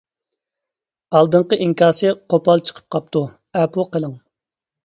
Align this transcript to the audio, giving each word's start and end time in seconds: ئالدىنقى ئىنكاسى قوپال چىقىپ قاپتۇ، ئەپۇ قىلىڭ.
ئالدىنقى 1.19 1.59
ئىنكاسى 1.65 2.13
قوپال 2.35 2.65
چىقىپ 2.71 2.89
قاپتۇ، 2.97 3.23
ئەپۇ 3.61 3.87
قىلىڭ. 3.93 4.21